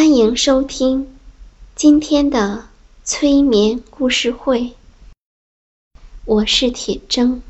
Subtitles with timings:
[0.00, 1.14] 欢迎收听
[1.76, 2.70] 今天的
[3.04, 4.72] 催眠故事会，
[6.24, 7.42] 我是铁铮。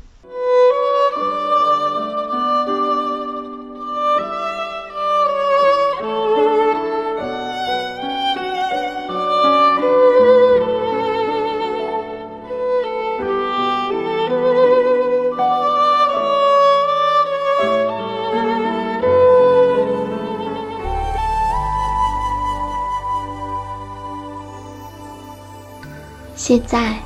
[26.51, 26.99] 现在，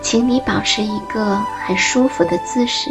[0.00, 2.90] 请你保持一个很舒服的姿势，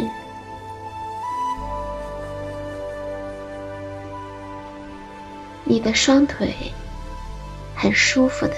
[5.64, 6.54] 你的双腿
[7.74, 8.54] 很舒服的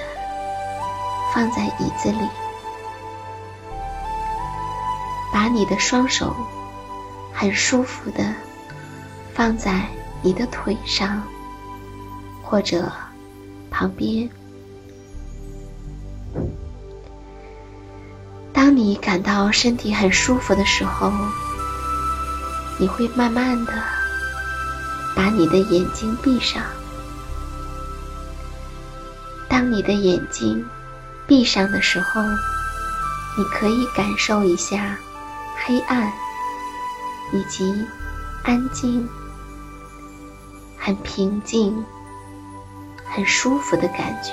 [1.35, 2.29] 放在椅子里，
[5.33, 6.37] 把你的双手
[7.33, 8.23] 很舒服的
[9.33, 9.87] 放在
[10.21, 11.23] 你的腿上
[12.43, 12.93] 或者
[13.71, 14.29] 旁边。
[18.73, 21.13] 当你感到身体很舒服的时候，
[22.79, 23.73] 你会慢慢的
[25.15, 26.63] 把你的眼睛闭上。
[29.47, 30.65] 当你的眼睛
[31.27, 32.23] 闭上的时候，
[33.37, 34.97] 你可以感受一下
[35.67, 36.11] 黑暗
[37.35, 37.87] 以及
[38.43, 39.07] 安静、
[40.79, 41.85] 很平静、
[43.05, 44.33] 很舒服的感觉。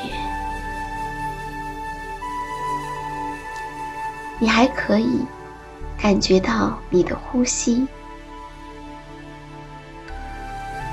[4.40, 5.26] 你还可以
[6.02, 7.86] 感觉到你的呼吸，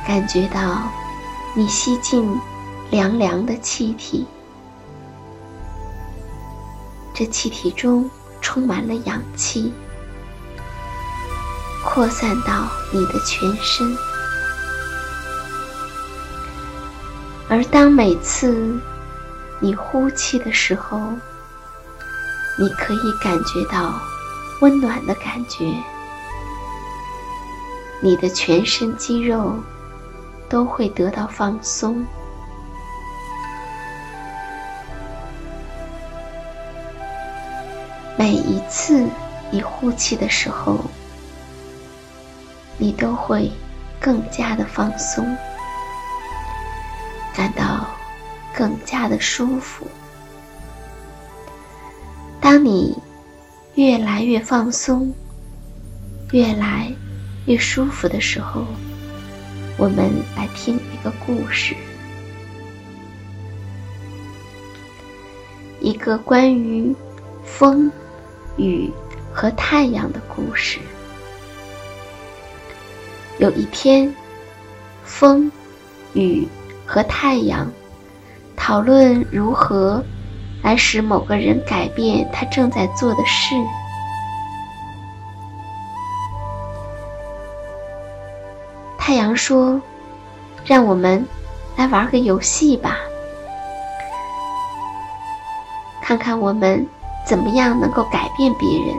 [0.07, 0.83] 感觉到
[1.55, 2.29] 你吸进
[2.91, 4.27] 凉凉的气体，
[7.15, 9.73] 这气体中充满了氧气，
[11.85, 13.97] 扩散到你的全身。
[17.49, 18.77] 而当每次
[19.61, 21.12] 你呼气的时候，
[22.59, 24.00] 你可以感觉到
[24.61, 25.71] 温暖的感觉，
[28.00, 29.55] 你的全身肌肉
[30.49, 32.05] 都会得到放松。
[38.17, 39.06] 每一次
[39.50, 40.81] 你呼气的时候，
[42.78, 43.53] 你都会
[44.00, 45.37] 更加的放松，
[47.34, 47.87] 感到
[48.55, 49.87] 更加的舒服。
[52.41, 52.97] 当你
[53.75, 55.13] 越来越放松、
[56.33, 56.93] 越来
[57.47, 58.65] 越舒服的时候，
[59.77, 61.75] 我们来听一个故事，
[65.81, 66.95] 一个关于
[67.45, 67.91] 风、
[68.56, 68.91] 雨
[69.32, 70.79] 和太阳的故事。
[73.39, 74.15] 有一天，
[75.05, 75.50] 风、
[76.15, 76.47] 雨
[76.87, 77.71] 和太阳
[78.56, 80.03] 讨论如何。
[80.67, 83.55] 来使某个人改变他正在做的事。
[88.99, 89.81] 太阳说
[90.67, 91.25] ：“让我们
[91.77, 92.97] 来玩个游戏吧，
[96.03, 96.85] 看看我们
[97.25, 98.97] 怎么样能够改变别人。”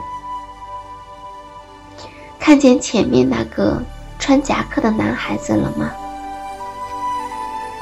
[2.40, 3.82] 看见前面那个
[4.18, 5.90] 穿夹克的男孩子了吗？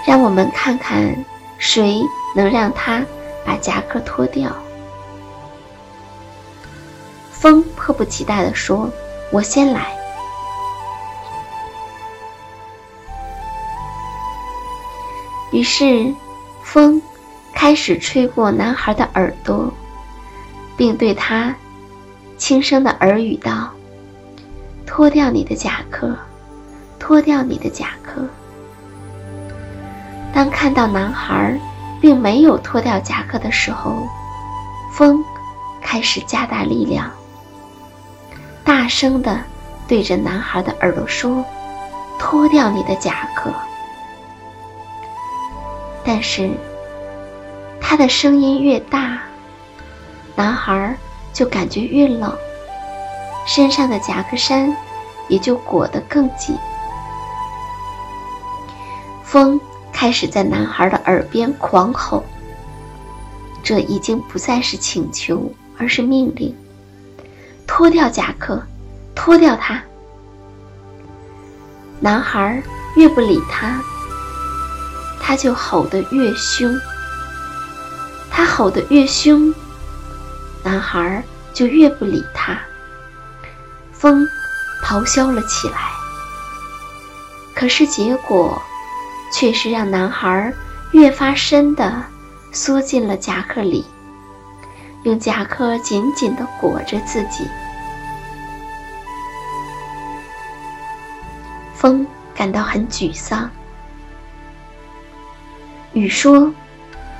[0.04, 1.24] 让我们看看
[1.56, 2.02] 谁
[2.34, 3.00] 能让他。
[3.46, 4.50] 把夹克脱掉。
[7.30, 8.90] 风迫不及待地说
[9.30, 9.94] ：“我先来。”
[15.52, 16.12] 于是，
[16.62, 17.00] 风
[17.54, 19.72] 开始吹过男孩的耳朵，
[20.76, 21.54] 并对他
[22.36, 23.70] 轻声的耳语道
[24.84, 26.14] ：“脱掉你的夹克，
[26.98, 28.22] 脱掉你的夹克。”
[30.34, 31.58] 当看到男孩
[32.00, 34.06] 并没有脱掉夹克的时候，
[34.92, 35.24] 风
[35.80, 37.10] 开始加大力量，
[38.64, 39.40] 大声的
[39.86, 41.44] 对着男孩的耳朵说
[42.18, 43.52] ：“脱掉你的夹克。”
[46.04, 46.50] 但是，
[47.80, 49.18] 他的声音越大，
[50.34, 50.96] 男孩
[51.32, 52.32] 就感觉越冷，
[53.46, 54.76] 身上的夹克衫
[55.28, 56.56] 也就裹得更紧。
[59.24, 59.60] 风
[59.98, 62.22] 开始在男孩的耳边狂吼，
[63.62, 66.54] 这已经不再是请求，而是命令：
[67.66, 68.62] 脱掉夹克，
[69.14, 69.82] 脱掉它。
[71.98, 72.62] 男孩
[72.94, 73.82] 越不理他。
[75.18, 76.78] 他就吼得越凶，
[78.30, 79.52] 他吼得越凶，
[80.62, 82.60] 男孩就越不理他。
[83.92, 84.28] 风
[84.84, 85.90] 咆哮了起来，
[87.54, 88.60] 可是结果
[89.32, 90.52] 却是让男孩
[90.92, 92.02] 越发深地
[92.52, 93.84] 缩进了夹克里，
[95.02, 97.46] 用夹克紧紧地裹着自己。
[101.74, 103.50] 风感到很沮丧。
[105.92, 106.52] 雨说：“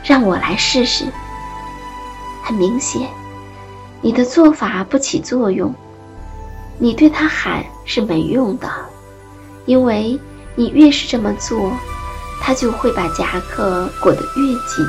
[0.04, 1.06] 让我来试试。”
[2.42, 3.08] 很明显，
[4.00, 5.74] 你的做法不起作用。
[6.78, 8.70] 你对他喊是没用的，
[9.64, 10.18] 因为
[10.54, 11.72] 你越是这么做，
[12.40, 14.88] 他就会把夹克裹得越紧。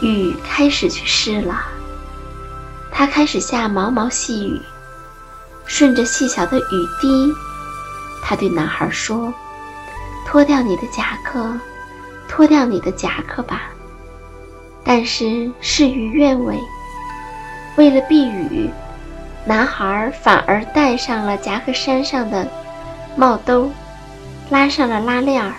[0.00, 1.62] 雨开始去湿了，
[2.90, 4.60] 它开始下毛毛细雨，
[5.64, 7.32] 顺着细小的雨滴，
[8.22, 9.32] 他对男孩说
[10.26, 11.52] ：“脱掉你的夹克。”
[12.26, 13.62] 脱掉你的夹克吧，
[14.82, 16.58] 但是事与愿违。
[17.76, 18.68] 为了避雨，
[19.44, 22.50] 男孩反而戴上了夹克衫上的
[23.14, 23.70] 帽兜，
[24.50, 25.54] 拉上了拉链儿。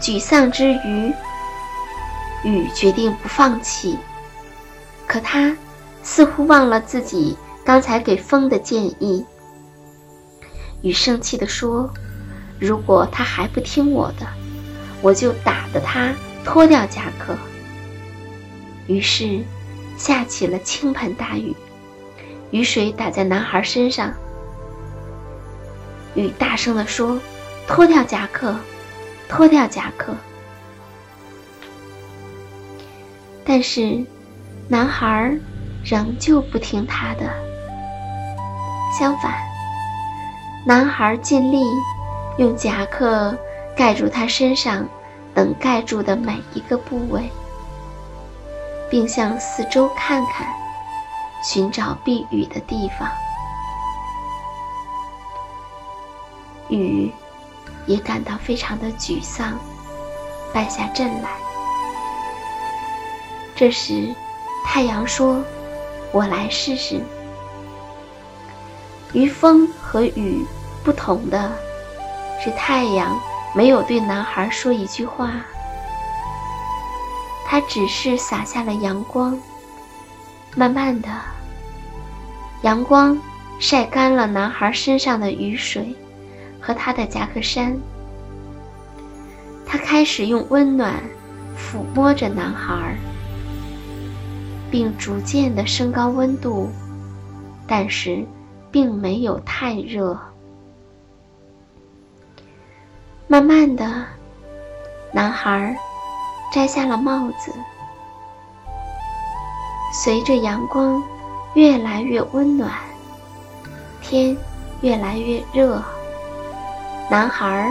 [0.00, 1.12] 沮丧之余，
[2.44, 3.98] 雨决定不放弃，
[5.06, 5.56] 可他
[6.02, 9.24] 似乎忘了自己刚才给风的建议。
[10.82, 11.88] 雨生气地说。
[12.60, 14.26] 如果他还不听我的，
[15.02, 16.14] 我就打得他
[16.44, 17.36] 脱掉夹克。
[18.86, 19.42] 于是，
[19.98, 21.54] 下起了倾盆大雨，
[22.52, 24.14] 雨水打在男孩身上。
[26.14, 27.20] 雨大声地说
[27.66, 28.54] ：“脱掉夹克，
[29.28, 30.14] 脱掉夹克。”
[33.44, 34.04] 但是，
[34.68, 35.36] 男孩
[35.84, 37.28] 仍旧不听他的。
[38.98, 39.34] 相反，
[40.66, 41.62] 男孩尽力。
[42.36, 43.32] 用夹克
[43.76, 44.84] 盖住他身上
[45.34, 47.30] 能盖住的每一个部位，
[48.90, 50.44] 并向四周看看，
[51.44, 53.08] 寻找避雨的地方。
[56.68, 57.10] 雨
[57.86, 59.58] 也感到非常的沮丧，
[60.52, 61.30] 败下阵来。
[63.54, 64.14] 这时，
[64.64, 65.42] 太阳说
[66.12, 67.00] ：“我来试试。”
[69.12, 70.44] 于风和雨
[70.82, 71.52] 不同的。
[72.42, 73.18] 是太阳
[73.54, 75.30] 没有对男孩说一句话，
[77.46, 79.38] 他只是洒下了阳光。
[80.54, 81.08] 慢慢的，
[82.62, 83.18] 阳光
[83.58, 85.94] 晒干了男孩身上的雨水
[86.64, 87.76] 和他的夹克衫。
[89.66, 90.94] 他开始用温暖
[91.58, 92.96] 抚摸着男孩，
[94.70, 96.70] 并逐渐的升高温度，
[97.66, 98.24] 但是
[98.70, 100.18] 并没有太热。
[103.26, 104.04] 慢慢的，
[105.12, 105.76] 男孩
[106.52, 107.52] 摘下了帽子。
[109.92, 111.02] 随着阳光
[111.54, 112.70] 越来越温暖，
[114.00, 114.36] 天
[114.80, 115.82] 越来越热，
[117.10, 117.70] 男孩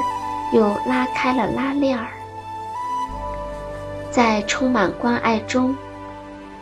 [0.52, 2.08] 又拉开了拉链儿。
[4.12, 5.76] 在充满关爱中，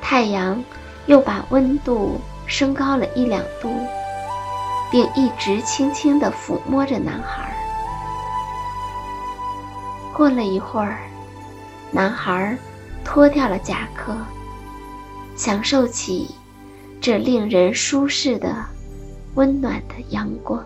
[0.01, 0.63] 太阳
[1.05, 3.75] 又把温度升高了一两度，
[4.89, 7.53] 并一直轻轻地抚摸着男孩。
[10.13, 10.99] 过了一会儿，
[11.91, 12.57] 男孩
[13.03, 14.15] 脱掉了夹克，
[15.35, 16.33] 享受起
[17.01, 18.55] 这令人舒适的、
[19.35, 20.63] 温暖的阳光。